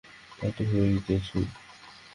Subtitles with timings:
[0.39, 1.41] তা তো হইতই।